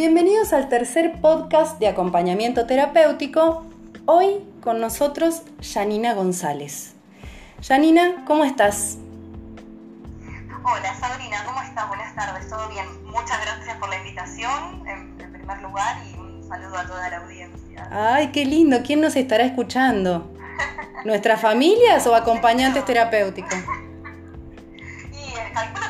[0.00, 3.66] Bienvenidos al tercer podcast de acompañamiento terapéutico.
[4.06, 6.94] Hoy con nosotros Janina González.
[7.62, 8.96] Janina, ¿cómo estás?
[10.64, 11.86] Hola Sabrina, ¿cómo estás?
[11.86, 12.86] Buenas tardes, ¿todo bien?
[13.04, 17.86] Muchas gracias por la invitación en, primer lugar y un saludo a toda la audiencia.
[17.92, 20.32] Ay, qué lindo, ¿quién nos estará escuchando?
[21.04, 23.52] ¿Nuestras familias o acompañantes terapéuticos?
[25.12, 25.89] Y eh, calculo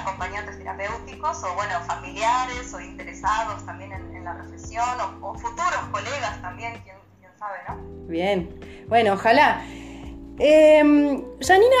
[0.00, 4.84] acompañantes terapéuticos o bueno, familiares o interesados también en, la profesión
[5.22, 6.96] o, futuros colegas también, quién,
[7.38, 7.76] sabe, ¿no?
[8.06, 9.64] Bien, bueno, ojalá.
[10.38, 10.78] Eh,
[11.40, 11.76] Janina,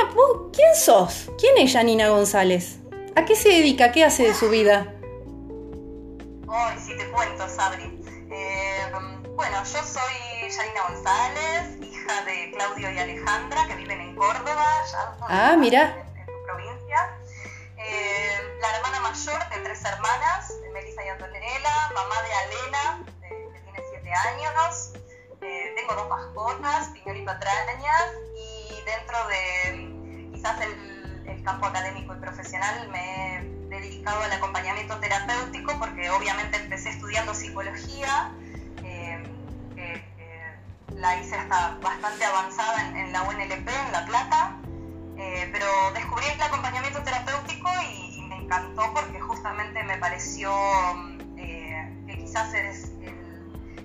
[0.52, 1.30] quién sos?
[1.38, 2.78] ¿Quién es Janina González?
[3.16, 3.92] ¿A qué se dedica?
[3.92, 4.94] ¿Qué hace de su vida?
[6.48, 7.84] Ay, sí te cuento, Sabri.
[7.84, 14.66] Em, bueno, yo soy Janina González, hija de Claudio y Alejandra, que viven en Córdoba,
[14.92, 15.96] ya ah, mira.
[16.16, 17.19] En, tu provincia.
[17.82, 23.04] Em, la hermana mayor de tres hermanas, Melissa y Antonella, mamá de Alena,
[23.52, 24.92] que tiene siete años.
[25.40, 28.04] Eh, tengo dos mascotas, Piñón y Patrañas,
[28.36, 34.98] y dentro de quizás el, el, campo académico y profesional me he dedicado al acompañamiento
[35.00, 38.32] terapéutico porque obviamente empecé estudiando psicología,
[38.84, 39.24] eh,
[41.00, 44.56] la hice hasta bastante avanzada en, la UNLP, en La Plata,
[45.32, 50.50] eh, pero descubrí el acompañamiento terapéutico y, y, me encantó porque justamente me pareció
[51.36, 52.90] que quizás es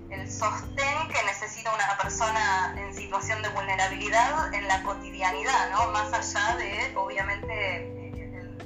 [0.10, 5.92] el sostén que necesita una persona en situación de vulnerabilidad en la cotidianidad, ¿no?
[5.92, 8.58] Más allá de, obviamente, eh,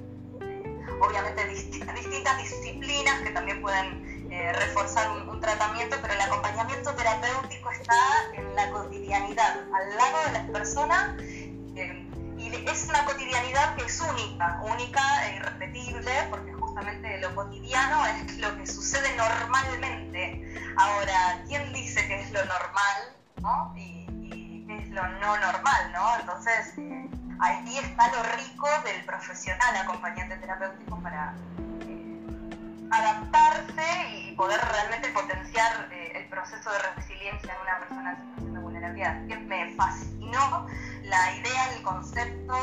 [1.02, 7.96] obviamente distintas disciplinas que también pueden eh, reforzar un, tratamiento, pero el acompañamiento terapéutico está
[8.36, 11.16] en la cotidianidad, al lado de las personas.
[12.52, 18.56] Es una cotidianidad que es única, única e irrepetible, porque justamente lo cotidiano es lo
[18.58, 20.56] que sucede normalmente.
[20.78, 23.74] Ahora, ¿quién dice que es lo normal ¿no?
[23.76, 25.92] y, qué es lo no normal?
[25.94, 26.20] ¿no?
[26.20, 26.74] Entonces,
[27.40, 31.36] ahí está lo rico del profesional acompañante terapéutico para
[31.88, 38.18] eh, adaptarse y poder realmente potenciar eh, el proceso de resiliencia en una persona en
[38.18, 39.28] situación de vulnerabilidad.
[39.28, 40.68] Que me fascinó
[41.10, 42.56] la idea, el concepto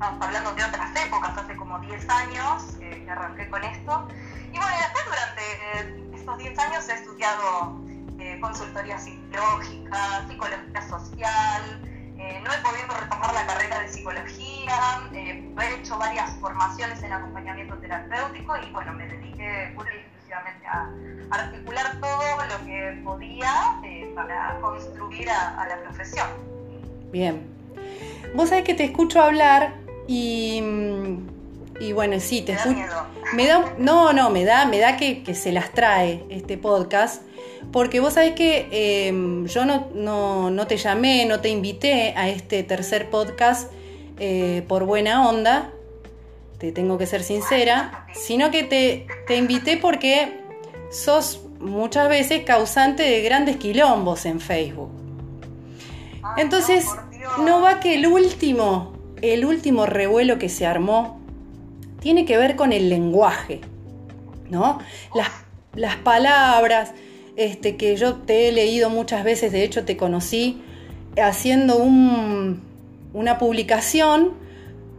[0.00, 4.08] estamos hablando de otras épocas, hace como 10 años eh, que arranqué con esto.
[4.50, 5.42] Y bueno, después durante
[5.74, 7.78] eh, estos 10 años he estudiado
[8.18, 11.86] eh, consultoría psicológica, psicología social,
[12.16, 18.56] no he podido retomar la carrera de psicología, he hecho varias formaciones en acompañamiento terapéutico
[18.58, 20.90] y bueno, me dediqué pura y exclusivamente a
[21.30, 23.80] articular todo lo que podía
[24.14, 26.59] para construir a la profesión.
[27.10, 27.40] Bien.
[28.34, 29.74] Vos sabés que te escucho hablar
[30.06, 30.62] y,
[31.80, 32.78] y bueno, sí, te escucho.
[33.34, 37.22] Me da, no, no, me da, me da que, se las trae este podcast.
[37.72, 38.68] Porque vos sabés que
[39.08, 43.70] em, yo no, no, te llamé, no te invité a este tercer podcast
[44.18, 45.72] eh, por buena onda,
[46.58, 50.40] te tengo que ser sincera, sino que te, te invité porque
[50.90, 54.99] sos muchas veces causante de grandes quilombos en Facebook.
[56.36, 56.86] Entonces,
[57.44, 61.20] no va que el último el último revuelo que se armó
[62.00, 63.60] tiene que ver con el lenguaje,
[64.48, 64.78] ¿no?
[65.14, 66.92] Las, palabras
[67.36, 70.62] este, que yo te he leído muchas veces, de hecho te conocí
[71.20, 74.32] haciendo una publicación,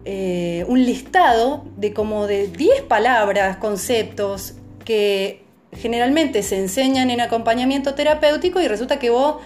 [0.06, 4.54] eh, un listado de como de 10 palabras, conceptos
[4.86, 5.44] que
[5.74, 9.38] generalmente se enseñan en acompañamiento terapéutico y resulta que vos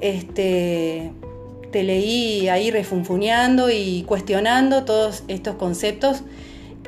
[0.00, 1.10] este,
[1.70, 6.22] te leí ahí refunfuñando y cuestionando todos estos conceptos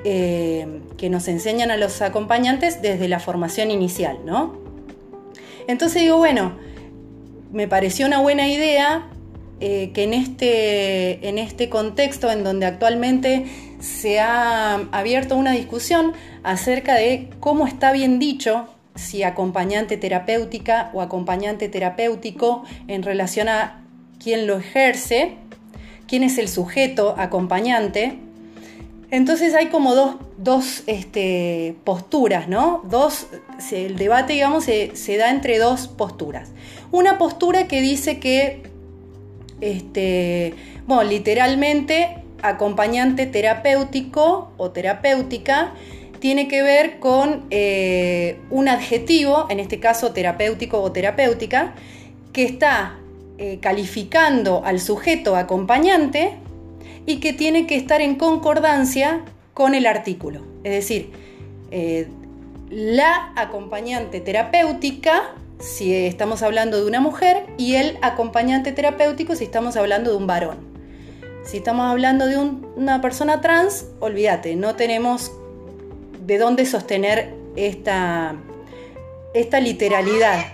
[0.04, 4.56] eh, que nos enseñan a los acompañantes desde la formación inicial, ¿no?
[5.68, 6.52] Entonces digo, bueno,
[7.52, 9.08] me pareció una buena idea
[9.60, 13.44] eh, que en este, en este contexto en donde actualmente
[13.78, 18.66] se ha abierto una discusión acerca de cómo está bien dicho
[18.96, 23.81] si acompañante terapéutica o acompañante terapéutico en relación a
[24.22, 25.32] quién lo ejerce,
[26.06, 28.18] quién es el sujeto acompañante.
[29.10, 29.94] Entonces hay como
[30.38, 32.82] dos, este, posturas, ¿no?
[32.88, 33.26] Dos,
[33.70, 36.50] el debate, digamos, se, da entre dos posturas.
[36.90, 38.62] Una postura que dice que,
[39.60, 40.54] este,
[40.86, 45.74] bueno, literalmente, acompañante terapéutico o terapéutica
[46.18, 51.74] tiene que ver con eh, un adjetivo, en este caso terapéutico o terapéutica,
[52.32, 52.96] que está
[53.44, 56.36] eh, calificando al sujeto acompañante
[57.06, 59.22] y que tiene que estar en concordancia
[59.52, 60.42] con el artículo.
[60.62, 61.10] Es decir,
[61.72, 62.06] eh,
[62.70, 69.76] la acompañante terapéutica si estamos hablando de una mujer y el acompañante terapéutico si estamos
[69.76, 70.58] hablando de un varón.
[71.44, 75.32] Si estamos hablando de una persona trans, olvídate, no tenemos
[76.24, 78.36] de dónde sostener esta,
[79.34, 80.44] esta literalidad.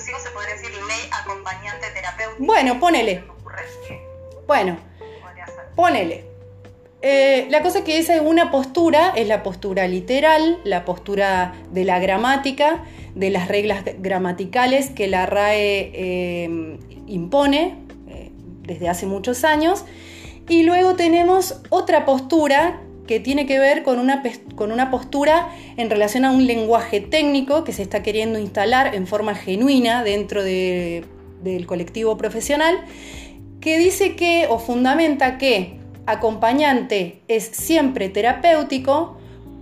[0.00, 2.44] Inclusive se podría decir ley acompañante terapéutico.
[2.44, 3.24] Bueno, ponele.
[4.46, 4.78] Bueno,
[5.76, 6.24] ponele.
[7.02, 11.98] Eh, la cosa que es una postura, es la postura literal, la postura de la
[11.98, 18.30] gramática, de las reglas gramaticales que la RAE eh, impone eh,
[18.62, 19.84] desde hace muchos años.
[20.48, 24.22] Y luego tenemos otra postura que tiene que ver con una,
[24.54, 29.06] con una postura en relación a un lenguaje técnico que se está queriendo instalar en
[29.06, 32.78] forma genuina dentro del colectivo profesional,
[33.60, 39.16] que dice que o fundamenta que acompañante es siempre terapéutico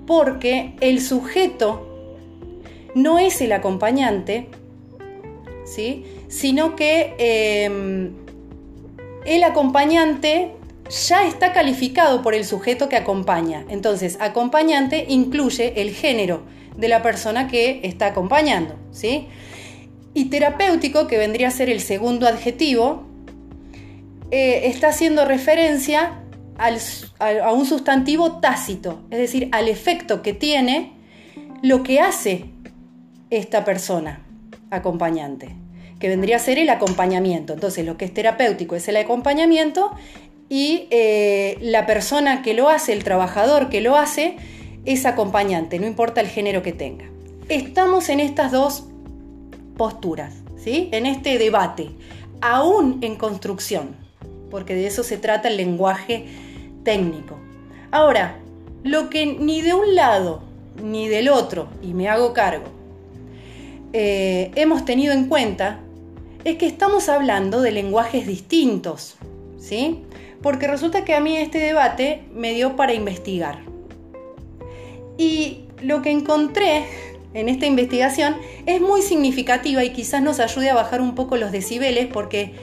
[0.06, 1.84] porque el sujeto
[2.94, 4.48] no es el acompañante,
[5.64, 6.04] ¿sí?
[6.28, 8.12] sino que em,
[9.26, 10.52] el acompañante
[10.88, 13.64] ya está calificado por el sujeto que acompaña.
[13.68, 16.42] Entonces, acompañante incluye el género
[16.76, 18.76] de la persona que está acompañando.
[18.90, 19.26] ¿sí?
[20.14, 23.06] Y terapéutico, que vendría a ser el segundo adjetivo,
[24.30, 26.22] eh, está haciendo referencia
[26.58, 30.92] a un sustantivo tácito, es decir, al efecto que tiene
[31.62, 32.46] lo que hace
[33.30, 34.24] esta persona
[34.70, 35.54] acompañante,
[36.00, 37.52] que vendría a ser el acompañamiento.
[37.52, 39.92] Entonces, lo que es terapéutico es el acompañamiento
[40.48, 44.36] y eh, la persona que lo hace, el trabajador que lo hace,
[44.84, 47.04] es acompañante, no importa el género que tenga.
[47.48, 48.84] Estamos en estas dos
[49.76, 50.88] posturas, ¿sí?
[50.92, 51.90] en este debate,
[52.40, 53.96] aún en construcción,
[54.50, 56.26] porque de eso se trata el lenguaje
[56.84, 57.38] técnico.
[57.90, 58.38] Ahora,
[58.82, 60.42] lo que ni de un lado
[60.82, 62.66] ni del otro, y me hago cargo,
[63.92, 65.80] eh, hemos tenido en cuenta
[66.44, 69.16] es que estamos hablando de lenguajes distintos,
[69.58, 70.02] ¿sí?
[70.42, 73.60] Porque resulta que a mí este debate me dio para investigar.
[75.16, 76.84] Y lo que encontré
[77.34, 81.52] en esta investigación es muy significativa y quizás nos ayude a bajar un poco los
[81.52, 82.54] decibeles porque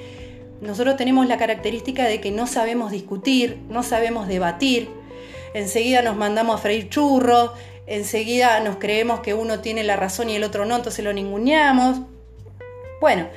[0.62, 4.90] nosotros tenemos la característica de que no sabemos discutir, no sabemos debatir,
[5.54, 7.52] enseguida nos mandamos a freír churros,
[7.88, 12.02] enseguida nos creemos que uno tiene la razón y el otro no, entonces lo ninguneamos.
[13.02, 13.28] Bueno,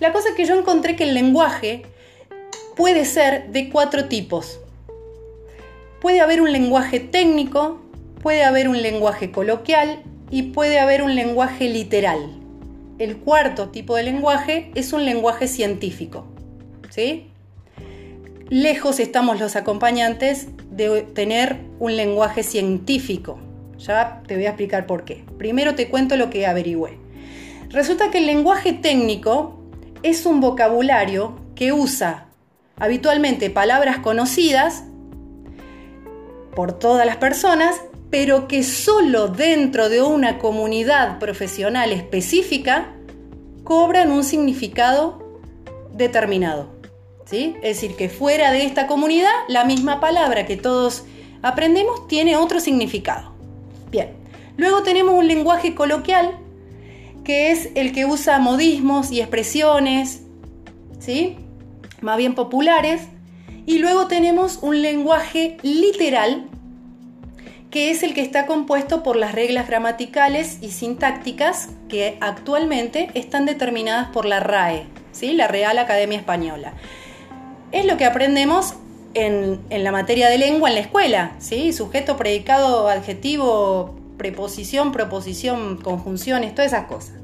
[0.00, 1.82] la cosa es que yo encontré que el lenguaje
[2.76, 4.60] puede ser de cuatro tipos.
[6.00, 7.80] Puede haber un lenguaje técnico,
[8.22, 12.18] puede haber un lenguaje coloquial y puede haber un lenguaje literal.
[12.98, 16.26] El cuarto tipo de lenguaje es un lenguaje científico.
[16.90, 17.30] ¿sí?
[18.50, 23.38] Lejos estamos los acompañantes de tener un lenguaje científico.
[23.78, 25.24] Ya te voy a explicar por qué.
[25.38, 26.98] Primero te cuento lo que averigüé.
[27.70, 29.58] Resulta que el lenguaje técnico
[30.02, 32.28] es un vocabulario que usa
[32.76, 34.84] habitualmente palabras conocidas
[36.54, 37.80] por todas las personas,
[38.10, 42.94] pero que solo dentro de una comunidad profesional específica
[43.64, 45.40] cobran un significado
[45.92, 46.74] determinado.
[47.34, 51.04] Es decir, que fuera de esta comunidad, la misma palabra que todos
[51.42, 53.32] aprendemos tiene otro significado.
[53.90, 54.10] Bien,
[54.56, 56.38] luego tenemos un lenguaje coloquial,
[57.24, 60.22] que es el que usa modismos y expresiones,
[61.00, 61.38] ¿sí?
[62.04, 63.02] Más bien populares.
[63.66, 66.46] Y luego tenemos un lenguaje literal,
[67.70, 73.46] que es el que está compuesto por las reglas gramaticales y sintácticas que actualmente están
[73.46, 75.32] determinadas por la RAE, ¿sí?
[75.32, 76.74] la Real Academia Española
[77.74, 78.74] es lo que aprendemos
[79.14, 81.72] en, la materia de lengua en la escuela, ¿sí?
[81.72, 87.16] Sujeto, predicado, adjetivo, preposición, proposición, conjunciones, todas esas cosas.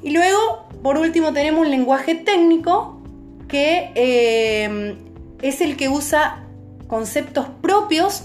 [0.00, 3.01] Y luego, por último, tenemos un lenguaje técnico
[3.52, 4.96] que eh,
[5.42, 6.46] es el que usa
[6.88, 8.24] conceptos propios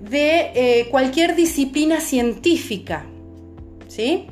[0.00, 3.06] de eh, cualquier disciplina científica,
[3.88, 4.26] ¿sí?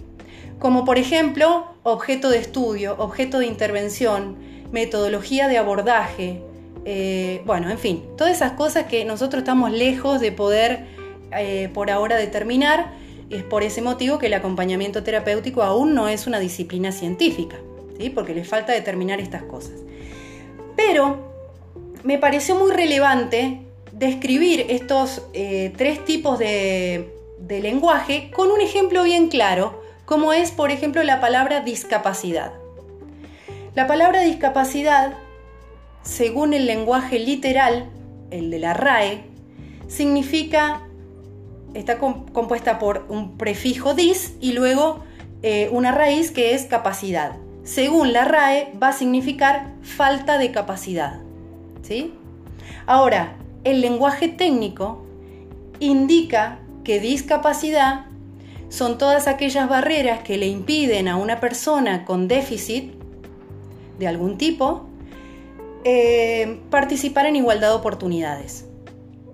[0.59, 4.37] Como por ejemplo, objeto de estudio, objeto de intervención,
[4.71, 6.43] metodología de abordaje,
[6.85, 10.89] eh, bueno, en fin, todas esas cosas que nosotros estamos lejos de poder
[11.35, 12.93] eh, por ahora determinar.
[13.31, 17.57] Es por ese motivo que el acompañamiento terapéutico aún no es una disciplina científica,
[17.99, 18.11] ¿sí?
[18.11, 19.73] porque le falta determinar estas cosas.
[20.87, 21.19] Pero
[22.03, 23.61] me pareció muy relevante
[23.93, 27.09] describir estos eh, tres tipos de,
[27.49, 32.53] lenguaje con un ejemplo bien claro, como es, por ejemplo, la palabra discapacidad.
[33.75, 35.13] La palabra discapacidad,
[36.03, 37.91] según el lenguaje literal,
[38.31, 39.25] el de la RAE,
[39.87, 40.83] significa
[41.75, 45.05] está compuesta por un prefijo dis y luego
[45.43, 47.37] eh, una raíz que es capacidad.
[47.65, 51.21] Según la RAE va a significar falta de capacidad.
[51.83, 52.15] ¿sí?
[52.87, 55.05] Ahora, el lenguaje técnico
[55.79, 58.07] indica que discapacidad
[58.69, 62.95] son todas aquellas barreras que le impiden a una persona con déficit
[63.99, 64.87] de algún tipo
[65.85, 68.67] eh, participar en igualdad de oportunidades.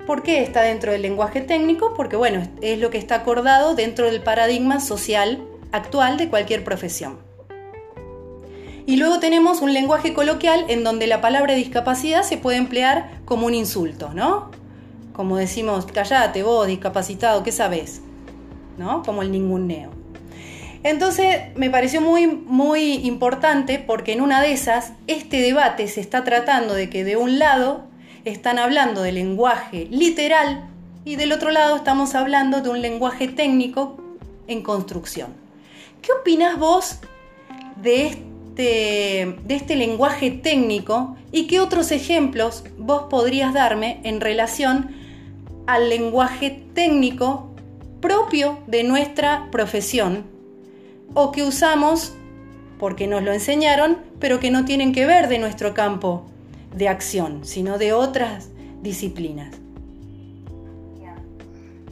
[0.06, 1.94] ¿Por qué está dentro del lenguaje técnico?
[1.94, 7.27] Porque bueno, es lo que está acordado dentro del paradigma social actual de cualquier profesión.
[8.88, 13.46] Y luego tenemos un lenguaje coloquial en donde la palabra discapacidad se puede emplear como
[13.46, 14.50] un insulto, ¿no?
[15.12, 18.00] Como decimos, callate vos, discapacitado, ¿qué sabes?
[18.78, 19.02] ¿No?
[19.02, 19.90] Como el ninguneo.
[20.84, 26.24] Entonces me pareció muy, muy importante porque en una de esas este debate se está
[26.24, 27.82] tratando de que de un lado
[28.24, 30.64] están hablando de lenguaje literal
[31.04, 33.98] y del otro lado estamos hablando de un lenguaje técnico
[34.46, 35.34] en construcción.
[36.00, 37.00] ¿Qué opinas vos
[37.82, 38.27] de este,
[38.64, 44.90] de este lenguaje técnico y qué otros ejemplos vos podrías darme en relación
[45.66, 47.54] al lenguaje técnico
[48.00, 50.26] propio de nuestra profesión
[51.14, 52.14] o que usamos
[52.78, 56.26] porque nos lo enseñaron, pero que no tienen que ver de nuestro campo
[56.74, 58.50] de acción, sino de otras
[58.82, 59.54] disciplinas.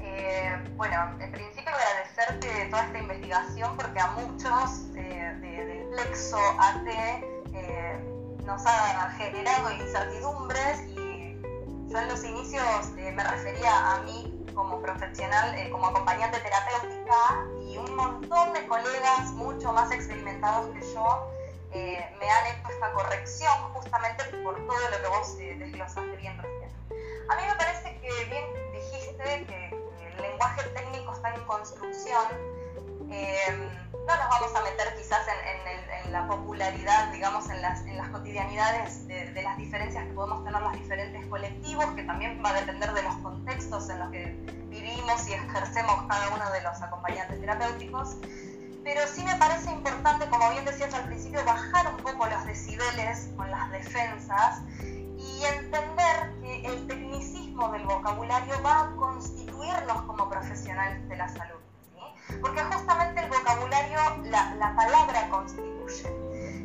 [0.00, 6.87] Eh, bueno, en principio agradecerte toda esta investigación porque a muchos eh, del plexo AT
[6.87, 7.99] eh,
[8.45, 11.41] nos ha generado incertidumbres y
[11.88, 17.47] yo en los inicios me refería a mí como profesional, como acompañante terapéutica
[17.79, 21.31] un montón de colegas mucho más experimentados que yo
[21.73, 26.37] eh, me han hecho esta corrección justamente por todo lo que vos eh, desglosaste bien
[26.38, 26.71] recién.
[27.29, 29.87] A mí me parece que bien dijiste que,
[30.17, 32.25] el lenguaje técnico está en construcción.
[33.11, 35.86] Eh, no nos vamos a meter quizás en,
[36.16, 40.62] la popularidad, digamos, en las, en las cotidianidades de, de, las diferencias que podemos tener
[40.62, 44.25] los diferentes colectivos, que también va a depender de los contextos en los que
[44.70, 48.16] vivimos y ejercemos cada uno de los acompañantes terapéuticos.
[48.82, 53.28] Pero sí me parece importante, como bien decías al principio, bajar un poco los decibeles
[53.37, 61.06] con las defensas y entender que el tecnicismo del vocabulario va a constituirnos como profesionales
[61.11, 61.61] de la salud.
[62.40, 63.99] Porque justamente el vocabulario,
[64.30, 65.75] la, la palabra constituye.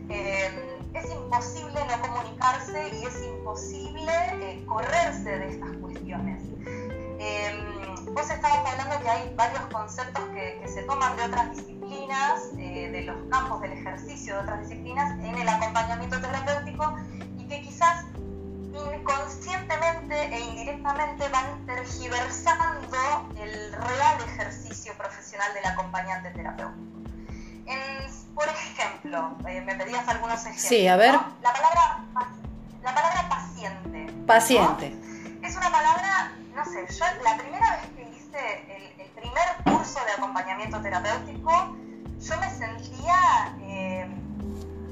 [0.10, 4.12] Eh, es imposible no comunicarse y es imposible
[4.42, 6.44] eh, correrse de estas cuestiones.
[7.24, 7.52] Eh,
[8.12, 13.04] vos estabas hablando que hay varios conceptos que, se toman de otras disciplinas, eh, de
[13.04, 16.96] los campos del ejercicio de otras disciplinas, en el acompañamiento terapéutico
[17.38, 18.06] y que quizás
[18.96, 22.98] inconscientemente e indirectamente van tergiversando
[23.38, 27.01] el real ejercicio profesional del acompañante terapéutico.
[29.12, 30.62] Ejemplo, eh, me pedías algunos ejemplos.
[30.62, 31.14] Sí, a ver.
[31.14, 32.06] La, palabra,
[32.84, 34.14] la palabra paciente.
[34.26, 34.96] Paciente.
[35.44, 40.82] Es una palabra, no sé, yo la primera vez que el, primer curso de acompañamiento
[40.82, 41.76] terapéutico,
[42.20, 44.10] yo me sentía eh,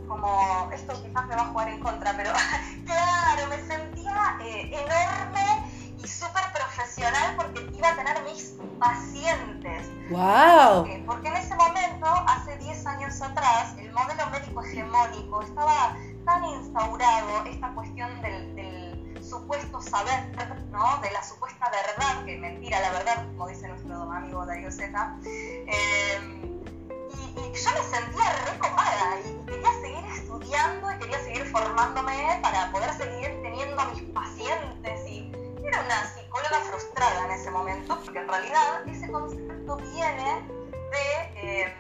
[0.08, 2.32] como, esto quizás me va a jugar en contra, pero
[2.86, 6.44] claro, me sentía eh, enorme y súper
[6.80, 9.88] profesional porque iba a tener mis pacientes.
[10.10, 10.88] ¡Wow!
[11.06, 15.96] porque en ese momento, hace 10 años atrás, el modelo médico hegemónico estaba
[16.26, 20.32] tan instaurado, esta cuestión del supuesto saber,
[20.72, 20.98] ¿no?
[21.02, 25.16] de la supuesta verdad, que mentira la verdad, como dice nuestro amigo Darío Zeta.
[25.26, 26.20] Eh,
[27.12, 32.92] y, yo me sentía recopada y quería seguir estudiando y quería seguir formándome para poder
[32.94, 35.08] seguir teniendo a mis pacientes.
[35.08, 35.29] Y
[35.70, 40.42] era una psicóloga frustrada en ese momento, porque en realidad ese concepto viene
[40.92, 41.66] de.
[41.66, 41.76] Eh,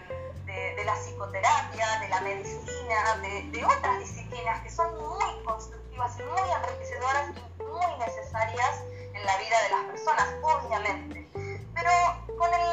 [0.75, 6.49] de, la psicoterapia, de la medicina, de, otras disciplinas que son muy constructivas y muy
[6.49, 8.81] enriquecedoras y muy necesarias
[9.13, 11.29] en la vida de las personas, obviamente.
[11.75, 11.91] Pero
[12.37, 12.68] con el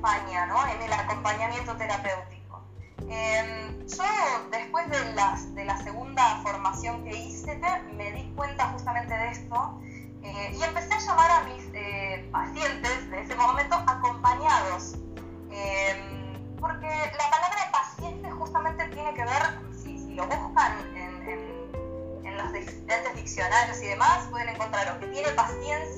[0.00, 0.66] acompaña ¿no?
[0.66, 2.62] en el acompañamiento terapéutico.
[3.08, 4.04] Em, yo
[4.50, 7.60] después de, las, de la segunda formación que hice
[7.96, 9.80] me di cuenta justamente de esto
[10.22, 14.94] eh, y empecé a llamar a mis eh, pacientes de ese momento acompañados.
[15.50, 22.26] Em, porque la palabra paciente justamente tiene que ver, si, si lo buscan en, en,
[22.26, 25.89] en, los diferentes diccionarios y demás, pueden encontrar o que tiene paciencia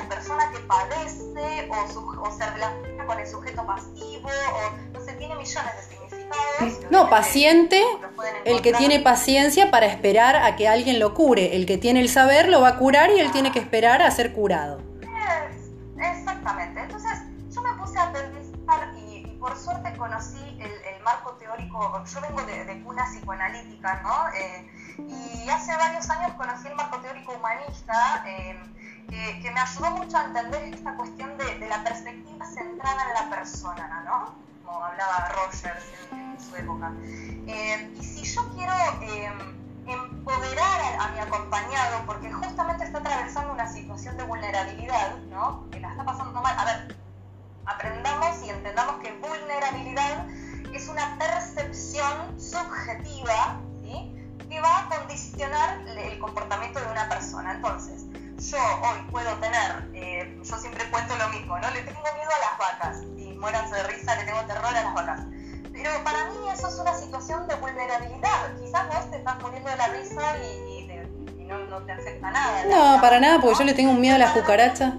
[0.00, 5.04] o persona que padece o, su, o se relaciona con el sujeto pasivo o no
[5.04, 6.90] sé, tiene millones de significados.
[6.90, 7.82] No, paciente
[8.44, 11.56] el que tiene paciencia para esperar a que alguien lo cure.
[11.56, 14.10] El que tiene el saber lo va a curar y él tiene que esperar a
[14.10, 14.80] ser curado.
[15.98, 16.80] exactamente.
[16.80, 17.18] Entonces,
[17.52, 22.04] yo me puse a pensar y, por suerte conocí el, marco teórico.
[22.04, 24.28] Yo vengo de, cuna psicoanalítica, ¿no?
[24.34, 24.70] Eh,
[25.08, 28.22] y hace varios años conocí el marco teórico humanista.
[28.26, 28.60] Eh,
[29.08, 34.02] que, me ayudó mucho a entender esta cuestión de, la perspectiva centrada en la persona,
[34.04, 34.34] ¿no?
[34.64, 35.64] Como hablaba Rogers
[36.12, 36.92] en, su época.
[37.46, 39.30] Eh, y si yo quiero eh,
[39.86, 45.68] empoderar a, mi acompañado, porque justamente está atravesando una situación de vulnerabilidad, ¿no?
[45.70, 46.58] Que la está pasando mal.
[46.58, 46.96] A ver,
[47.66, 50.26] aprendamos y entendamos que vulnerabilidad
[50.72, 53.60] es una percepción subjetiva.
[54.48, 57.52] Que va a condicionar el comportamiento de una persona.
[57.52, 58.02] Entonces,
[58.40, 61.70] yo hoy puedo tener, eh, yo siempre cuento lo mismo, ¿no?
[61.70, 64.94] Le tengo miedo a las vacas y muéranse de risa, le tengo terror a las
[64.94, 65.20] vacas.
[65.72, 68.56] Pero para mí eso es una situación de vulnerabilidad.
[68.60, 70.88] Quizás vos te estás muriendo de la risa y,
[71.46, 72.64] no, te afecta nada.
[72.64, 74.94] No, para nada, porque yo le tengo un miedo a las cucarachas.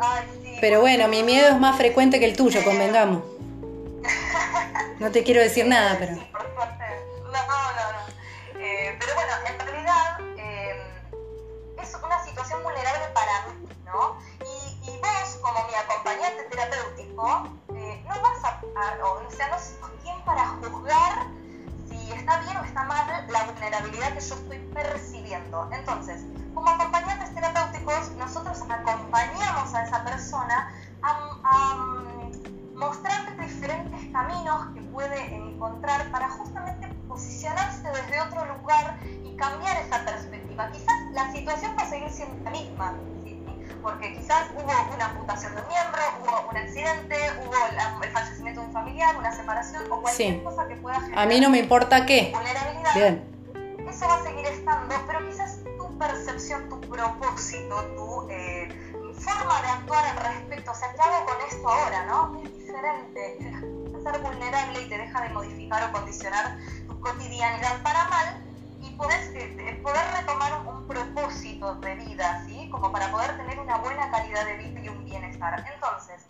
[0.00, 3.22] Ay, sí, Pero bueno, mi miedo es más frecuente que el tuyo, convengamos.
[5.00, 6.27] No te quiero decir nada, pero...
[17.74, 18.60] eh, no vas a,
[19.04, 21.26] o, sea, no sos quién para juzgar
[21.88, 25.68] si está bien o está mal la vulnerabilidad que yo estoy percibiendo.
[25.72, 26.22] Entonces,
[26.54, 30.72] como acompañantes terapéuticos, nosotros acompañamos a esa persona
[31.02, 31.10] a,
[31.42, 32.18] a mm,
[33.48, 40.70] diferentes caminos que puede encontrar para justamente posicionarse desde otro lugar y cambiar esa perspectiva.
[40.70, 42.94] Quizás la situación va a seguir siendo la misma,
[43.82, 45.97] porque quizás hubo una amputación de miembro,
[46.50, 51.00] un accidente, hubo el fallecimiento de un familiar, una separación o cualquier cosa que pueda
[51.00, 51.24] generar.
[51.24, 52.32] A mí no me importa qué.
[52.32, 52.94] Vulnerabilidad.
[52.94, 53.38] Bien.
[53.88, 58.68] Eso va a seguir estando, pero quizás tu percepción, tu propósito, tu eh,
[59.14, 62.42] forma de actuar al respecto, o sea, ¿qué hago con esto ahora, no?
[62.42, 63.38] Es diferente.
[64.02, 66.56] Ser vulnerable y te deja de modificar o condicionar
[66.86, 68.42] tu cotidianidad para mal
[68.80, 72.68] y puedes eh, poder retomar un, propósito de vida, ¿sí?
[72.70, 75.62] Como para poder tener una buena calidad de vida y un bienestar.
[75.74, 76.26] Entonces,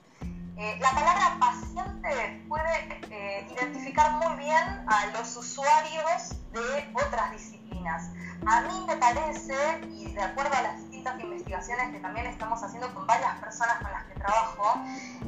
[0.59, 8.11] eh, la palabra paciente puede eh, identificar muy bien a los usuarios de otras disciplinas.
[8.47, 9.55] A mí me parece,
[9.89, 13.91] y de acuerdo a las distintas investigaciones que también estamos haciendo con varias personas con
[13.93, 14.81] las que trabajo,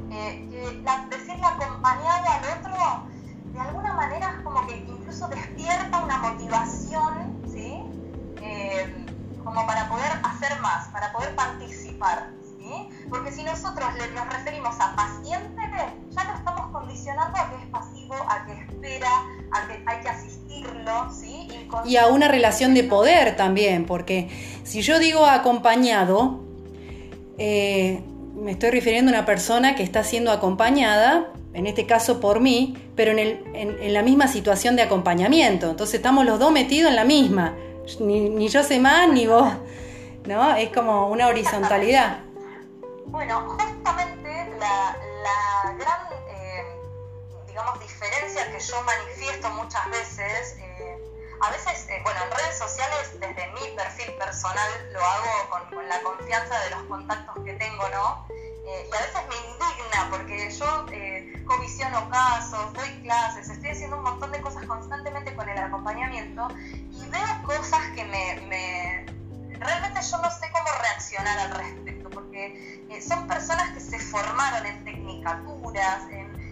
[0.09, 3.11] que la, decirle acompañado al otro
[3.53, 7.83] de alguna manera es como que incluso despierta una motivación, ¿sí?
[8.43, 9.07] Eh,
[9.43, 12.31] como para poder hacer más, para poder participar.
[13.11, 15.61] Porque si nosotros nos referimos a paciente,
[16.11, 19.11] ya lo estamos condicionando a que es pasivo, a que espera,
[19.51, 21.49] a que hay que asistirlo, ¿sí?
[21.85, 24.29] Y a una relación de poder también, porque
[24.65, 26.41] si yo digo acompañado,
[27.39, 28.03] eh,
[28.35, 32.77] me estoy refiriendo a una persona que está siendo acompañada en este caso por mí,
[32.95, 35.71] pero en, el, en, la misma situación de acompañamiento.
[35.71, 37.55] Entonces estamos los dos metidos en la misma.
[37.99, 39.53] Ni, yo sé más, ni vos.
[40.27, 40.55] ¿No?
[40.55, 42.19] Es como una horizontalidad.
[43.11, 46.65] Bueno, justamente la, la gran, eh,
[47.49, 50.97] digamos, diferencia que yo manifiesto muchas veces, eh,
[51.41, 55.89] a veces, eh, bueno, en redes sociales, desde mi perfil personal, lo hago con, con
[55.89, 58.27] la confianza de los contactos que tengo, ¿no?
[58.31, 60.87] Y a veces me indigna porque yo
[61.47, 67.09] comisiono casos, doy clases, estoy haciendo un montón de cosas constantemente con el acompañamiento y
[67.09, 69.20] veo cosas que me,
[69.61, 74.67] realmente yo no sé cómo reaccionar al respecto porque eh, son personas que se formaron
[74.67, 76.03] en tecnicaturas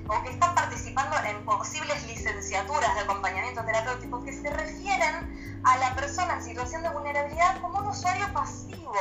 [0.08, 5.94] o que están participando en posibles licenciaturas de acompañamiento terapéutico que se refieren a la
[5.94, 8.94] persona en situación de vulnerabilidad como un usuario pasivo.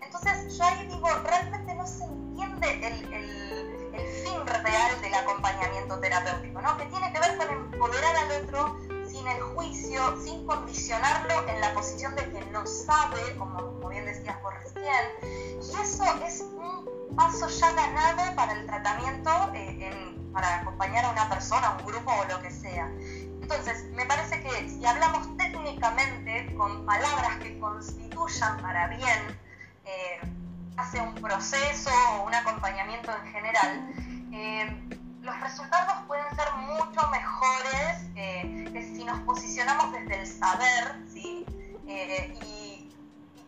[0.00, 5.98] Entonces yo ahí digo, realmente no se entiende el, el, el, fin real del acompañamiento
[6.00, 6.76] terapéutico, ¿no?
[6.78, 8.93] que tiene que ver con empoderar al otro
[9.26, 14.54] el juicio, sin condicionarlo en la posición de que no sabe, como, bien decías por
[14.54, 14.84] recién.
[15.22, 21.28] Y eso es un paso ya ganado para el tratamiento, eh, para acompañar a una
[21.28, 22.90] persona, un grupo o lo que sea.
[23.40, 29.38] Entonces, me parece que si hablamos técnicamente con palabras que constituyan para bien
[29.84, 30.20] eh,
[30.76, 33.94] hace un proceso o un acompañamiento en general,
[34.32, 34.88] eh,
[35.24, 41.46] los resultados pueden ser mucho mejores que si nos posicionamos desde el saber, ¿sí?
[41.86, 42.90] Eh, y,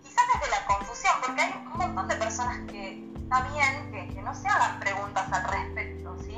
[0.02, 4.34] quizás desde la confusión, porque hay un montón de personas que está bien que, no
[4.34, 6.36] se hagan preguntas al respecto, ¿sí?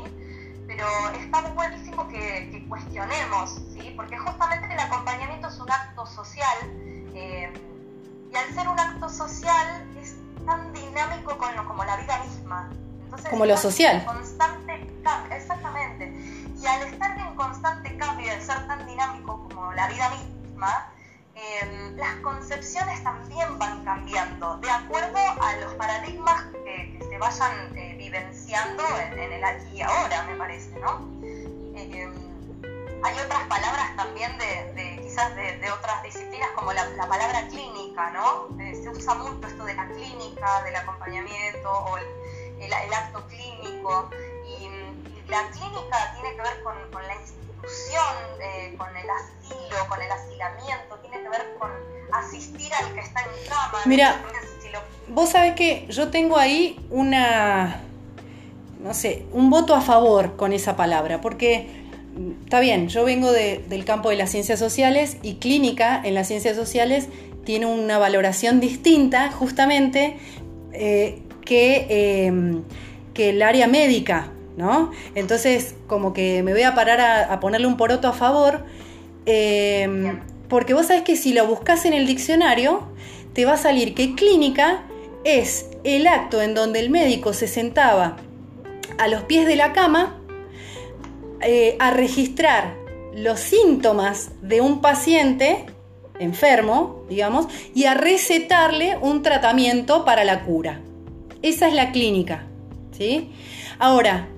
[0.66, 3.94] Pero está buenísimo que, cuestionemos, ¿sí?
[3.96, 6.58] Porque justamente el acompañamiento es un acto social
[7.14, 7.52] eh,
[8.30, 12.68] y al ser un acto social es tan dinámico como la vida misma
[13.30, 14.04] como lo social.
[14.04, 16.12] Constante cambio, exactamente.
[16.60, 20.92] Y al estar en constante cambio y al ser tan dinámico como la vida misma,
[21.34, 27.94] em, las concepciones también van cambiando de acuerdo a los paradigmas que, se vayan eh,
[27.96, 30.98] vivenciando en, el aquí y ahora, me parece, ¿no?
[31.74, 32.12] Em,
[33.02, 38.48] hay otras palabras también de, quizás de, otras disciplinas como la, palabra clínica, ¿no?
[38.60, 42.06] Eh, se usa mucho esto de la clínica, del acompañamiento o el,
[42.94, 44.10] acto clínico
[44.46, 44.68] y,
[45.30, 50.96] la clínica tiene que ver con, la institución, eh, con el asilo, con el asilamiento,
[51.02, 51.70] tiene que ver con
[52.12, 53.78] asistir al que está en cama.
[53.84, 54.22] Mira,
[55.08, 57.82] vos sabés que yo tengo ahí una,
[58.80, 61.86] no sé, un voto a favor con esa palabra, porque
[62.44, 66.56] está bien, yo vengo del campo de las ciencias sociales y clínica en las ciencias
[66.56, 67.08] sociales
[67.44, 70.18] tiene una valoración distinta justamente
[70.72, 71.86] eh, que,
[72.26, 72.62] em,
[73.14, 74.92] que, el área médica, ¿no?
[75.14, 78.64] Entonces, como que me voy a parar a, ponerle un poroto a favor,
[79.24, 82.82] em, porque vos sabés que si lo buscas en el diccionario,
[83.32, 84.84] te va a salir que clínica
[85.24, 88.16] es el acto en donde el médico se sentaba
[88.98, 90.18] a los pies de la cama
[91.40, 92.74] eh, a registrar
[93.14, 95.66] los síntomas de un paciente
[96.18, 100.80] enfermo, digamos, y a recetarle un tratamiento para la cura.
[101.42, 102.46] Esa es la clínica.
[102.96, 103.30] ¿sí?
[103.78, 104.28] Ahora,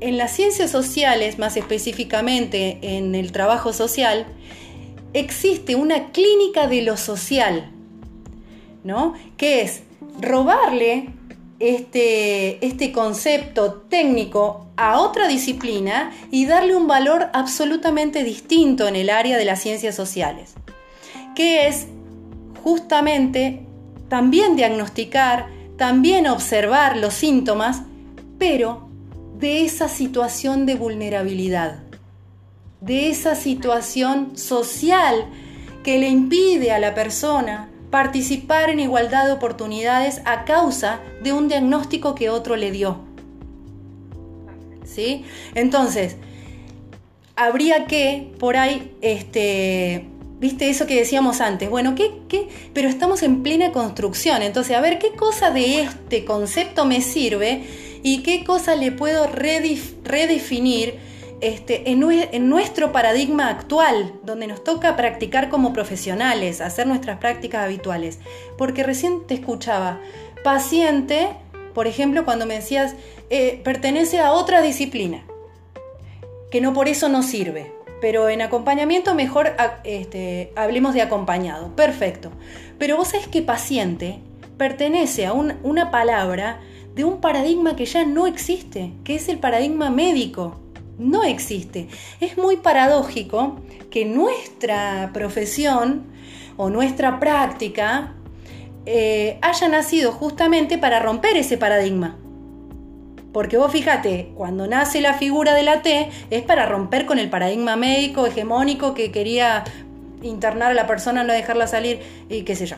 [0.00, 4.26] en las ciencias sociales, más específicamente en el trabajo social,
[5.12, 7.70] existe una clínica de lo social,
[8.84, 9.14] ¿no?
[9.36, 9.82] Que es
[10.20, 11.08] robarle
[11.58, 19.10] este, este concepto técnico a otra disciplina y darle un valor absolutamente distinto en el
[19.10, 20.54] área de las ciencias sociales,
[21.34, 21.88] que es
[22.62, 23.62] justamente
[24.08, 25.48] también diagnosticar,
[25.78, 27.82] también observar los síntomas,
[28.38, 28.90] pero
[29.38, 31.78] de esa situación de vulnerabilidad,
[32.80, 35.26] de esa situación social
[35.84, 41.48] que le impide a la persona participar en igualdad de oportunidades a causa de un
[41.48, 42.98] diagnóstico que otro le dio.
[44.84, 45.24] ¿Sí?
[45.54, 46.16] Entonces,
[47.36, 52.48] habría que por ahí, este, viste eso que decíamos antes, bueno, ¿qué, qué?
[52.72, 57.64] Pero estamos en plena construcción, entonces, a ver, ¿qué cosa de este concepto me sirve
[58.02, 61.08] y qué cosa le puedo redefinir?
[61.40, 68.18] Este, en, nuestro paradigma actual, donde nos toca practicar como profesionales, hacer nuestras prácticas habituales.
[68.56, 70.00] Porque recién te escuchaba,
[70.42, 71.28] paciente,
[71.74, 72.96] por ejemplo, cuando me decías,
[73.30, 75.24] eh, pertenece a otra disciplina,
[76.50, 77.77] que no por eso no sirve.
[78.00, 79.52] Pero en acompañamiento mejor
[79.84, 81.74] este, hablemos de acompañado.
[81.74, 82.30] Perfecto.
[82.78, 84.20] Pero vos sabés que paciente
[84.56, 86.60] pertenece a una palabra
[86.94, 90.60] de un paradigma que ya no existe, que es el paradigma médico
[90.98, 91.88] no existe.
[92.20, 96.06] Es muy paradójico que nuestra profesión
[96.56, 98.14] o nuestra práctica
[98.84, 102.18] eh, haya nacido justamente para romper ese paradigma.
[103.32, 107.28] Porque vos fíjate, cuando nace la figura de la T es para romper con el
[107.28, 109.64] paradigma médico hegemónico que quería
[110.22, 112.76] internar a la persona, no dejarla salir y qué sé yo.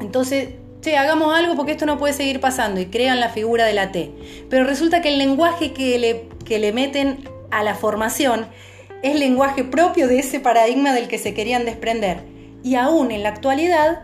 [0.00, 3.72] Entonces, che, hagamos algo porque esto no puede seguir pasando y crean la figura de
[3.72, 4.10] la T.
[4.50, 8.46] Pero resulta que el lenguaje que le, que le meten a la formación
[9.02, 12.22] es lenguaje propio de ese paradigma del que se querían desprender.
[12.64, 14.02] Y aún en la actualidad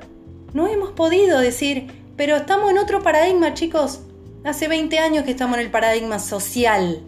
[0.53, 4.01] no hemos podido decir, pero estamos en otro paradigma, chicos.
[4.45, 7.03] Hace 20 años que estamos en el paradigma social.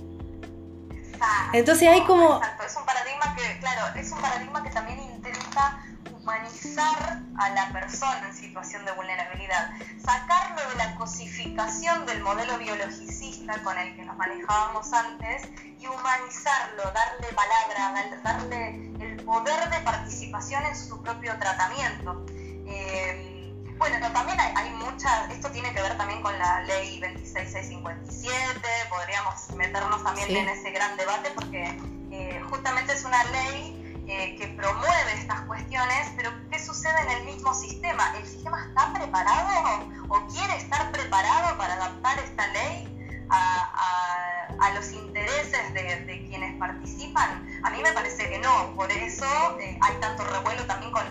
[1.53, 2.41] Entonces hay como...
[2.65, 8.29] Es un paradigma que, claro, es un paradigma que también intenta humanizar a la persona
[8.29, 9.71] en situación de vulnerabilidad,
[10.03, 15.43] sacarlo de la cosificación del modelo biologicista con el que nos manejábamos antes
[15.79, 22.25] y humanizarlo, darle palabra, darle el poder de participación en su propio tratamiento.
[22.67, 23.36] Eh,
[23.79, 29.51] bueno, también hay, hay muchas, esto tiene que ver también con la ley 26657, podríamos
[29.57, 31.79] meternos también en ese gran debate porque
[32.11, 37.25] eh, justamente es una ley eh, que promueve estas cuestiones, pero ¿qué sucede en el
[37.25, 38.15] mismo sistema?
[38.17, 44.93] ¿El sistema está preparado o quiere estar preparado para adaptar esta ley a, a, los
[44.93, 47.47] intereses de, de, quienes participan?
[47.65, 49.27] A mí me parece que no, por eso
[49.59, 51.05] eh, hay tanto revuelo también con,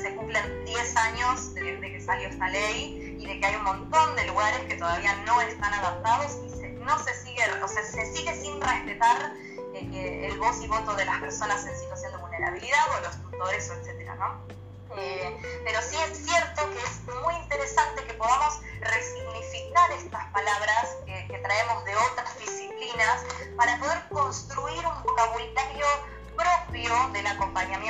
[0.00, 3.64] se cumplen 10 años de, de, que salió esta ley y de que hay un
[3.64, 7.82] montón de lugares que todavía no están adaptados y se, no se sigue, o sea,
[7.82, 9.32] se sigue sin respetar
[9.74, 13.70] eh, el voz y voto de las personas en situación de vulnerabilidad o los tutores
[13.70, 14.60] o etcétera, ¿no?
[14.96, 21.38] Eh, pero sí es cierto que es muy interesante que podamos resignificar estas palabras que,
[21.40, 23.24] traemos de otras disciplinas
[23.56, 25.86] para poder construir un vocabulario
[26.36, 27.89] propio del acompañamiento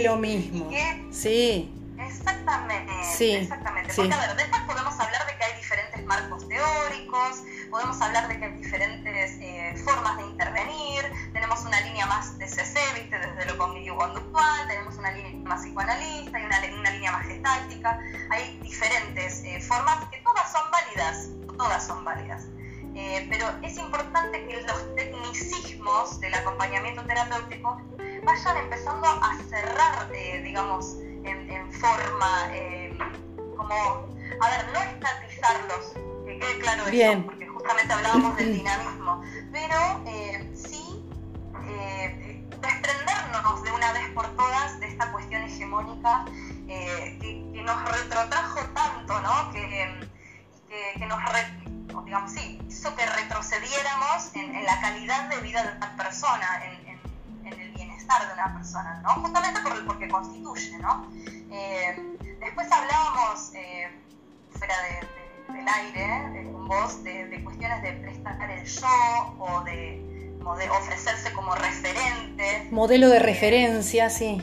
[0.00, 0.70] lo mismo.
[1.10, 1.72] sí.
[1.98, 2.92] Exactamente.
[3.16, 3.32] Sí.
[3.32, 3.92] Exactamente.
[3.94, 8.38] Porque, a ver, después podemos hablar de que hay diferentes marcos teóricos, podemos hablar de
[8.38, 11.02] que hay diferentes eh, formas de intervenir,
[11.32, 13.18] tenemos una línea más de CC, ¿viste?
[13.18, 18.00] desde lo cognitivo-conductual, tenemos una línea más psicoanalista y una, una línea más gestáltica,
[18.30, 22.46] hay diferentes eh, formas que todas son válidas, todas son válidas.
[22.94, 27.80] Eh, pero es importante que los tecnicismos del acompañamiento terapéutico
[28.22, 32.50] vayan empezando a cerrar, digamos, en, en forma,
[33.56, 33.74] como,
[34.40, 35.92] a ver, no estatizarlos,
[36.24, 41.04] que quede claro eso, porque justamente hablábamos del dinamismo, pero eh, sí
[41.68, 46.24] eh, desprendernos de una vez por todas de esta cuestión hegemónica
[46.68, 49.52] eh, que, nos retrotrajo tanto, ¿no?
[49.52, 50.08] que,
[50.98, 51.20] que, nos,
[52.04, 56.91] digamos, sí, hizo que retrocediéramos en, la calidad de vida de una persona, en,
[58.02, 59.10] bienestar de una persona, ¿no?
[59.22, 60.78] justamente por, porque constituye.
[60.78, 61.06] ¿no?
[62.40, 63.52] después hablábamos,
[64.58, 70.00] fuera de del aire eh, con vos de, cuestiones de prestar el yo o de,
[70.70, 72.68] ofrecerse como referente.
[72.70, 74.40] Modelo de referencia, sí.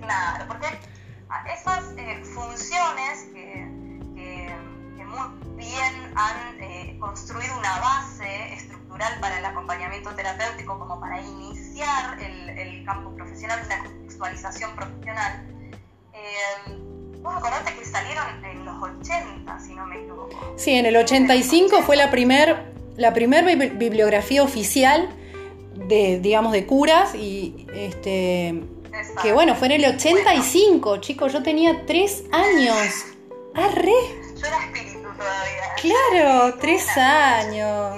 [0.00, 0.66] Claro, porque
[1.52, 3.78] esas eh, funciones que,
[5.08, 8.77] muy bien han eh, construido una base estructural
[9.20, 15.46] para el acompañamiento terapéutico como para iniciar el, el campo profesional, la contextualización profesional,
[17.22, 20.54] Vos acordate que salieron en los 80, si no me equivoco.
[20.56, 25.08] Sí, en el 85 fue la primer, la primer bibliografía oficial
[25.74, 28.62] de, digamos, de curas y este...
[29.22, 33.04] Que bueno, fue en el 85, chicos, yo tenía tres años.
[33.54, 33.92] ¡Arre!
[34.36, 35.62] Yo era espíritu todavía.
[35.80, 37.96] Claro, tres años.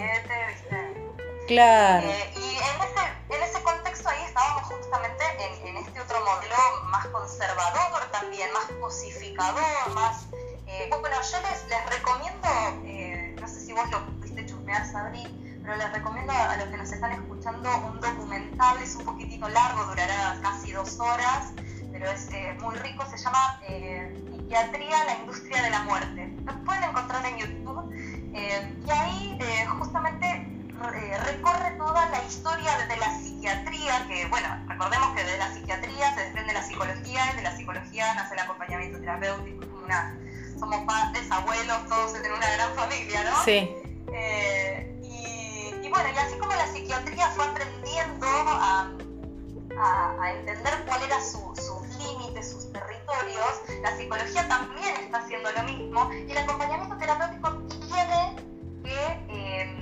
[1.51, 2.07] Claro.
[2.07, 5.25] Eh, y en ese, en ese contexto ahí estábamos justamente
[5.65, 6.55] en, este otro modelo
[6.91, 10.29] más conservador también, más cosificador, más...
[10.69, 12.49] Eh, bueno, yo les, les recomiendo,
[12.85, 15.27] eh, no sé si vos lo pudiste chusmear, Sabri,
[15.61, 19.87] pero les recomiendo a los que nos están escuchando un documental, es un poquitito largo,
[19.87, 21.53] durará casi dos horas,
[21.91, 26.33] pero es muy rico, se llama Psiquiatría, la industria de la muerte.
[26.45, 27.93] Lo pueden encontrar en YouTube
[28.33, 29.39] y ahí
[29.81, 36.15] justamente recorre toda la historia de la psiquiatría, que bueno, recordemos que de la psiquiatría
[36.15, 40.17] se desprende la psicología y de la psicología nace el acompañamiento terapéutico, una,
[40.59, 43.45] somos padres, abuelos, todos en una gran familia, ¿no?
[43.45, 43.71] Sí.
[44.13, 44.97] Eh,
[45.83, 48.91] y, bueno, y así como la psiquiatría fue aprendiendo a,
[49.79, 55.63] a, entender cuál era su, sus límites, sus territorios, la psicología también está haciendo lo
[55.65, 58.37] mismo y el acompañamiento terapéutico tiene
[58.83, 59.27] que...
[59.29, 59.80] Eh,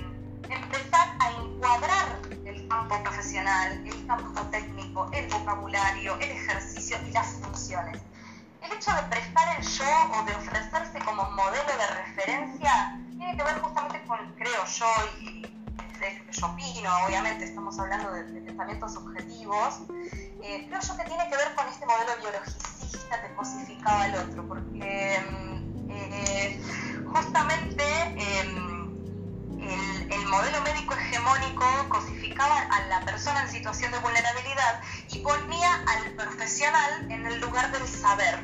[0.49, 7.27] empezar a encuadrar el campo profesional, el campo técnico, el vocabulario, el ejercicio y las
[7.41, 7.99] funciones.
[8.61, 13.43] El hecho de prestar el yo o de ofrecerse como modelo de referencia tiene que
[13.43, 14.85] ver justamente con, creo yo,
[15.21, 19.81] y de que yo opino, obviamente estamos hablando de, pensamientos objetivos,
[20.41, 24.47] eh, creo yo que tiene que ver con este modelo biologicista que cosificaba al otro,
[24.47, 26.61] porque mm, eh,
[27.11, 27.68] justamente
[30.29, 37.11] modelo médico hegemónico cosificaba a la persona en situación de vulnerabilidad y ponía al profesional
[37.11, 38.39] en el lugar del saber.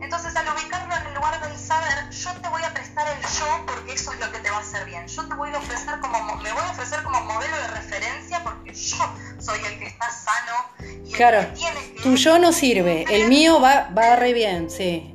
[0.00, 3.66] Entonces, al ubicarlo en el lugar del saber, yo te voy a prestar el yo
[3.66, 5.06] porque eso es lo que te va a hacer bien.
[5.06, 8.74] Yo te voy a ofrecer como, me voy a ofrecer como modelo de referencia porque
[8.74, 12.52] yo soy el que está sano y claro, el que tiene que tu yo no
[12.52, 15.14] sirve, el mío va, va re bien, sí.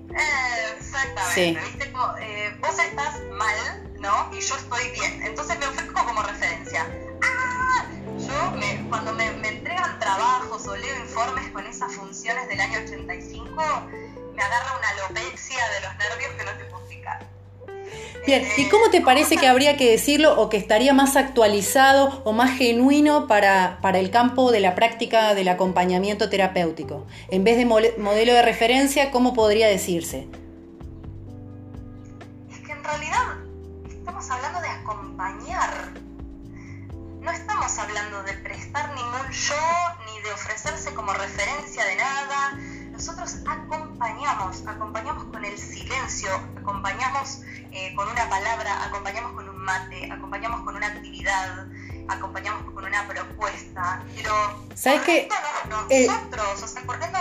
[0.80, 1.94] exactamente, ¿viste?
[2.22, 3.21] Eh, vos estás
[4.02, 4.30] ¿no?
[4.36, 5.22] Y yo estoy bien.
[5.24, 6.88] Entonces me ofrezco como referencia.
[7.22, 7.86] ¡Ah!
[8.18, 12.80] Yo, me, cuando me, me, entregan trabajos o leo informes con esas funciones del año
[12.84, 13.52] 85,
[14.34, 17.28] me agarra una alopecia de los nervios que no te puedo explicar.
[18.26, 22.34] Bien, ¿y cómo te parece que habría que decirlo o que estaría más actualizado o
[22.34, 27.08] más genuino para, para el campo de la práctica del acompañamiento terapéutico?
[27.30, 30.28] En vez de modelo de referencia, ¿cómo podría decirse?
[32.52, 33.41] Es que en realidad
[34.32, 35.92] hablando de acompañar.
[37.20, 39.56] No estamos hablando de prestar ningún yo
[40.06, 42.58] ni de ofrecerse como referencia de nada.
[42.92, 47.42] Nosotros acompañamos, acompañamos con el silencio, acompañamos
[47.72, 51.68] eh, con una palabra, acompañamos con un mate, acompañamos con una actividad.
[52.08, 54.34] acompañamos con una propuesta, pero
[54.76, 55.30] ¿sabes qué?
[55.90, 57.20] Eh, nosotros, o sea, corriendo,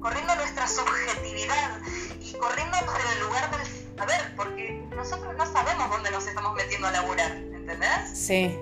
[0.00, 1.80] corriendo nuestra subjetividad
[2.20, 6.92] y corriéndonos del lugar del saber, porque nosotros no sabemos dónde nos estamos metiendo a
[6.92, 7.90] laburar, ¿entendés?
[8.14, 8.56] Sí.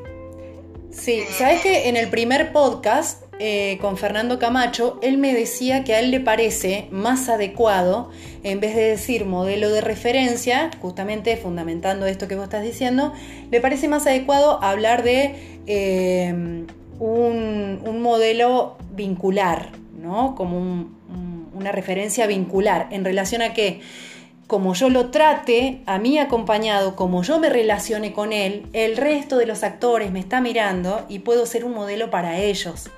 [0.91, 5.95] Sí, ¿sabes que en el primer podcast eh, con Fernando Camacho, él me decía que
[5.95, 8.11] a él le parece más adecuado,
[8.43, 13.13] en vez de decir modelo de referencia, justamente fundamentando esto que vos estás diciendo,
[13.51, 15.35] le parece más adecuado hablar de
[15.67, 16.65] eh,
[16.99, 19.71] un, modelo vincular,
[20.01, 20.35] ¿no?
[20.35, 20.89] Como
[21.55, 23.81] una referencia vincular, en relación a que
[24.47, 29.39] como yo lo trate a mí acompañado, como yo me relacione con él, el resto
[29.39, 32.91] de los actores me está mirando y puedo ser un modelo para ellos.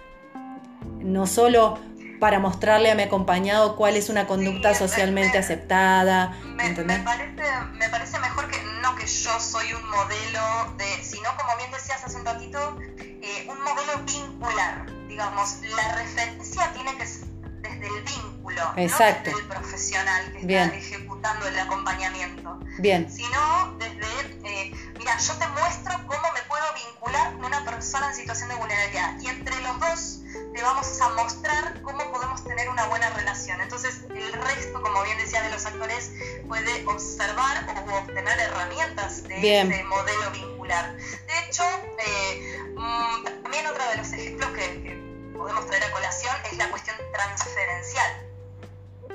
[1.01, 1.79] No solo
[2.21, 6.37] para mostrarle a mi acompañado cuál es una conducta socialmente aceptada.
[6.43, 12.05] Me, parece, mejor que no que yo soy un modelo de, sino como bien decías
[12.05, 14.87] hace un ratito, eh, un modelo vincular.
[15.09, 17.29] Digamos, la referencia tiene que ser
[17.63, 19.31] desde el vínculo, Exacto.
[19.31, 22.59] no desde el profesional que está ejecutando el acompañamiento.
[22.79, 23.11] Bien.
[23.11, 24.07] Sino desde,
[24.45, 28.55] eh, mira, yo te muestro cómo me puedo vincular con una persona en situación de
[28.57, 29.19] vulnerabilidad.
[29.21, 30.21] Y entre los dos
[30.55, 33.61] te vamos a mostrar cómo podemos tener una buena relación.
[33.61, 36.12] Entonces, el resto, como bien decía de los actores,
[36.47, 40.97] puede observar o obtener herramientas de ese modelo vincular.
[40.97, 41.64] De hecho,
[41.99, 46.97] eh, mm, también otro de los ejemplos que podemos traer a colación es la cuestión
[47.12, 48.27] transferencial.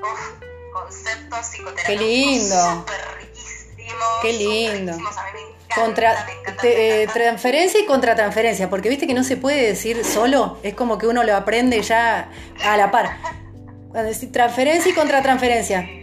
[0.01, 2.85] Uf, conceptos psicoterapéuticos Qué lindo.
[3.19, 3.63] riquísimos.
[4.21, 4.93] Qué lindo.
[4.93, 6.27] A mí me encanta, contra,
[6.63, 11.07] eh, transferencia y contratransferencia, porque viste que no se puede decir solo, es como que
[11.07, 12.29] uno lo aprende ya
[12.65, 13.17] a la par.
[13.93, 15.87] Decir transferencia y contratransferencia.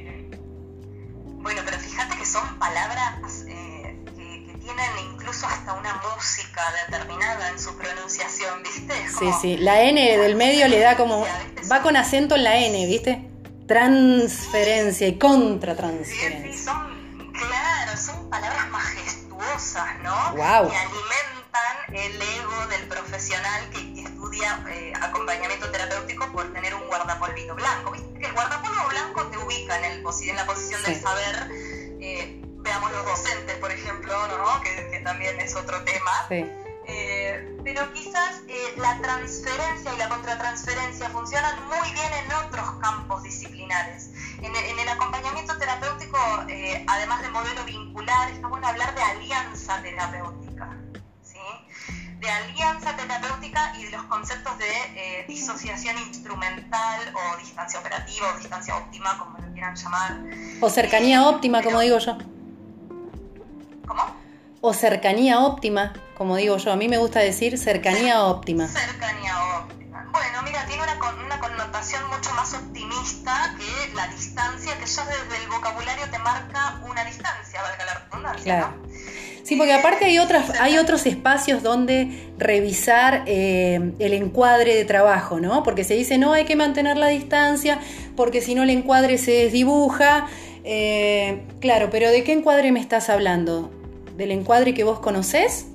[1.42, 7.58] Bueno, pero fíjate que son palabras eh, que, tienen incluso hasta una música determinada en
[7.58, 8.92] su pronunciación, ¿viste?
[9.18, 11.24] sí, sí, la N del medio le da como...
[11.72, 13.29] Va con acento en la N, ¿viste?
[13.70, 16.42] Transferencia y contratransferencia.
[16.42, 20.34] Sí, sí, son, claro, son palabras majestuosas, ¿no?
[20.34, 20.68] Wow.
[20.68, 27.54] Que alimentan el ego del profesional que estudia eh, acompañamiento terapéutico por tener un guardapolvito
[27.54, 27.92] blanco.
[27.92, 31.48] ¿Viste que el guardapolvo blanco te ubica en, el, en la posición del saber?
[32.00, 34.60] Eh, veamos los docentes, por ejemplo, ¿no?
[34.62, 36.10] que, que también es otro tema.
[36.28, 36.44] Sí.
[37.30, 43.22] Eh, pero quizás eh, la transferencia y la contratransferencia funcionan muy bien en otros campos
[43.22, 44.10] disciplinares.
[44.42, 50.76] En el, acompañamiento terapéutico, eh, además de modelo vincular, está bueno hablar de alianza terapéutica.
[51.22, 51.38] ¿sí?
[52.18, 58.76] De alianza terapéutica y de los conceptos de disociación instrumental o distancia operativa o distancia
[58.76, 60.20] óptima, como lo quieran llamar.
[60.60, 62.18] O cercanía óptima, como digo yo.
[63.86, 64.02] ¿Cómo?
[64.60, 66.70] O cercanía óptima, como digo yo.
[66.70, 68.68] A mí me gusta decir cercanía óptima.
[68.68, 70.06] Cercanía óptima.
[70.12, 75.42] Bueno, mira, tiene una, una connotación mucho más optimista que la distancia, que ya desde
[75.42, 78.44] el vocabulario te marca una distancia, valga la redundancia.
[78.44, 78.74] Claro.
[79.44, 85.40] Sí, porque aparte hay, otras, hay otros espacios donde revisar eh, el encuadre de trabajo,
[85.40, 85.62] ¿no?
[85.62, 87.80] Porque se dice, no, hay que mantener la distancia,
[88.14, 90.26] porque si no el encuadre se desdibuja.
[90.64, 93.70] Eh, claro, pero ¿de qué encuadre me estás hablando?
[94.18, 95.69] ¿Del encuadre que vos conocés?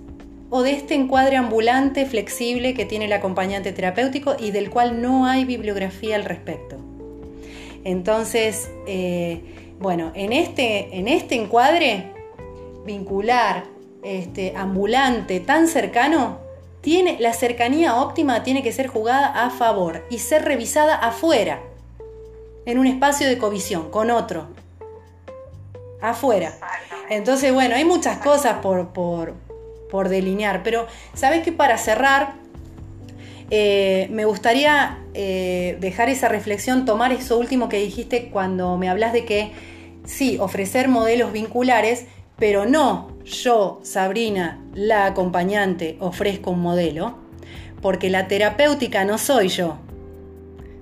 [0.57, 5.25] ¿O de este encuadre ambulante, flexible que tiene el acompañante terapéutico y del cual no
[5.25, 6.77] hay bibliografía al respecto?
[7.83, 9.41] Entonces, eh,
[9.81, 12.13] bueno, en este, en este encuadre
[12.85, 13.65] vincular,
[14.01, 16.37] este, ambulante, tan cercano,
[16.79, 21.59] tiene, la cercanía óptima tiene que ser jugada a favor y ser revisada afuera,
[22.65, 24.47] en un espacio de covisión, con otro,
[26.01, 26.53] afuera.
[27.09, 29.44] Entonces, bueno, hay muchas cosas por, por,
[30.03, 32.35] delinear, pero sabes que para cerrar,
[33.51, 39.13] eh, me gustaría eh, dejar esa reflexión, tomar eso último que dijiste cuando me hablas
[39.13, 39.51] de que
[40.03, 42.05] sí, ofrecer modelos vinculares,
[42.37, 47.17] pero no yo, Sabrina, la acompañante, ofrezco un modelo,
[47.81, 49.77] porque la terapéutica no soy yo.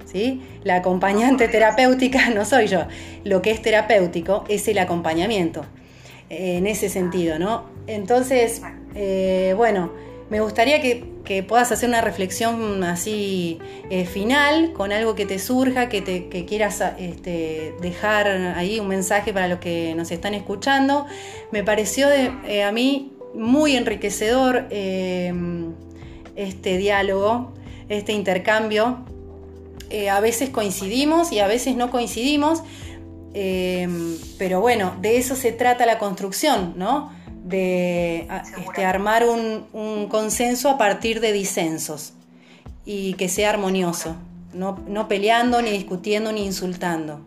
[0.06, 0.42] ¿Sí?
[0.64, 2.86] La acompañante terapéutica no soy yo.
[3.24, 5.66] Lo que es terapéutico es el acompañamiento
[6.30, 7.66] en ese sentido, ¿no?
[7.88, 8.62] Entonces,
[8.96, 9.92] eh, bueno,
[10.30, 11.12] me gustaría que,
[11.48, 13.58] puedas hacer una reflexión así
[13.90, 19.34] eh, final con algo que te surja, que, te, quieras este, dejar ahí un mensaje
[19.34, 21.06] para los que nos están escuchando.
[21.52, 24.68] Me pareció eh, a mí muy enriquecedor
[26.36, 27.54] este diálogo,
[27.90, 29.06] este intercambio.
[30.12, 32.64] a veces coincidimos y a veces no coincidimos,
[33.34, 37.12] Em, pero bueno, de eso se trata la construcción, ¿no?
[37.44, 38.28] De
[38.58, 42.14] este, armar un, consenso a partir de disensos
[42.86, 44.16] y que sea armonioso,
[44.54, 47.22] no, no peleando, ni discutiendo, ni insultando.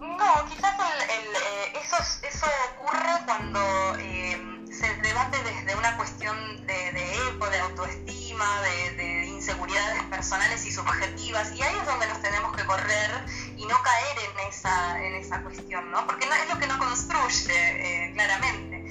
[0.00, 1.96] No, quizás eh, eso,
[2.26, 3.60] eso, ocurre cuando
[3.98, 4.36] eh,
[4.70, 10.72] se debate desde una cuestión de, de ego, de autoestima, de, de, inseguridades personales y
[10.72, 13.10] subjetivas, y ahí es donde nos tenemos que correr
[13.56, 16.04] y no caer en esa, en esa cuestión, ¿no?
[16.06, 18.85] Porque no, es lo que nos construye, eh, claramente.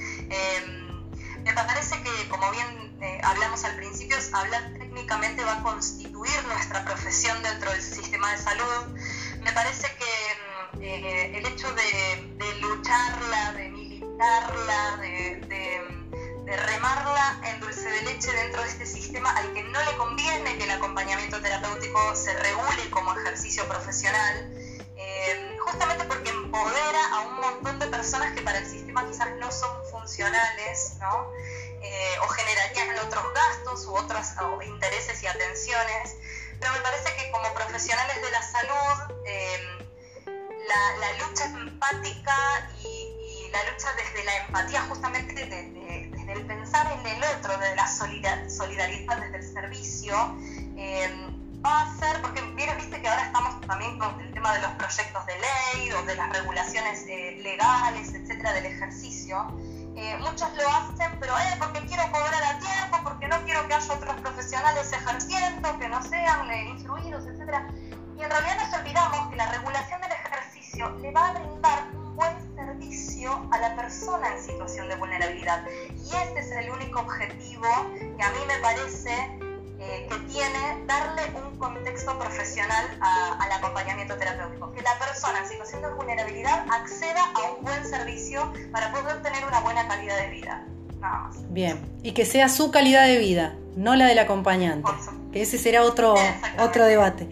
[1.44, 7.42] Me parece que, como bien hablamos al principio, hablar técnicamente va a constituir nuestra profesión
[7.44, 8.98] dentro del sistema de salud.
[9.42, 15.82] Me parece que eh, el hecho de, lucharla, de militarla, de,
[16.46, 20.64] remarla en dulce de leche dentro de este sistema al que no le conviene que
[20.64, 24.54] el acompañamiento terapéutico se regule como ejercicio profesional,
[24.96, 29.52] eh, justamente porque empodera a un montón de personas que para el sistema quizás no
[29.52, 31.32] son funcionales, ¿no?
[31.82, 34.28] Eh, o generarían otros gastos u otros
[34.66, 36.16] intereses y atenciones,
[36.60, 39.16] pero me parece que como profesionales de la salud,
[40.99, 42.36] la, lucha empática
[42.84, 47.88] y, la lucha desde la empatía, justamente desde el pensar en el otro, desde la
[47.88, 50.16] solidaridad, desde el servicio,
[50.78, 51.10] eh,
[51.66, 55.26] va a ser, porque viste que ahora estamos también con el tema de los proyectos
[55.26, 59.47] de ley o de las regulaciones eh, legales, etcétera, del ejercicio.
[59.98, 63.74] Eh, muchos lo hacen, pero eh, porque quiero cobrar a tiempo, porque no quiero que
[63.74, 67.68] haya otros profesionales ejerciendo, que no sean instruidos, etcétera.
[68.18, 70.12] Y en realidad nos olvidamos que la regulación del
[71.02, 75.66] le va a brindar un buen servicio a la persona en situación de vulnerabilidad.
[75.70, 77.68] Y este es el único objetivo
[78.18, 79.39] que a mí me parece
[79.88, 84.72] eh, que tiene darle un contexto profesional al acompañamiento terapéutico.
[84.74, 89.46] Que la persona en situación de vulnerabilidad acceda a un buen servicio para poder tener
[89.46, 90.66] una buena calidad de vida.
[91.00, 91.54] Nada más.
[91.54, 94.90] Bien, y que sea su calidad de vida, no la del acompañante.
[95.32, 96.16] Que ese será otro,
[96.60, 97.30] otro debate.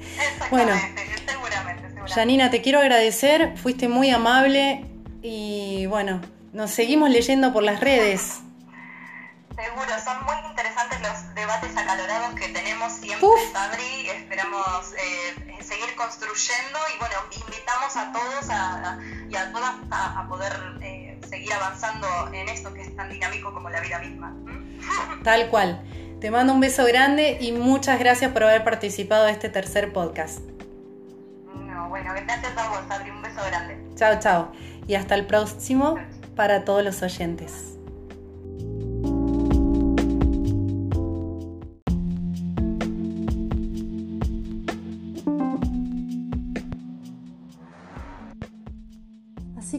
[0.51, 0.74] Bueno,
[2.14, 4.86] Janina, te quiero agradecer, fuiste muy amable
[5.22, 8.41] y bueno, nos seguimos leyendo por las redes.
[9.56, 10.32] Seguro, son muy
[13.32, 14.09] siempre, Sabri.
[14.09, 18.47] Esperamos eh, seguir construyendo y bueno, invitamos a todos
[19.30, 23.69] y a todas a, poder eh, seguir avanzando en esto que es tan dinámico como
[23.69, 24.36] la vida misma.
[25.24, 25.84] Tal cual.
[26.19, 30.39] Te mando un beso grande y muchas gracias por haber participado de este tercer podcast.
[31.89, 33.11] Bueno, gracias a vos, Adri.
[33.11, 33.78] Un beso grande.
[33.95, 34.51] Chao, chao.
[34.88, 35.99] Y hasta el próximo
[36.36, 37.72] para todos los oyentes.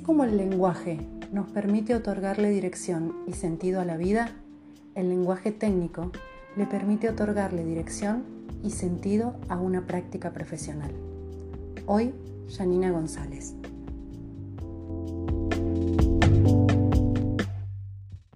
[0.04, 0.98] como el lenguaje
[1.32, 4.32] nos permite otorgarle dirección y sentido a la vida,
[4.94, 6.12] el lenguaje técnico
[6.56, 8.22] le permite otorgarle dirección
[8.62, 10.92] y sentido a una práctica profesional.
[11.86, 12.12] Hoy,
[12.56, 13.54] Janina González.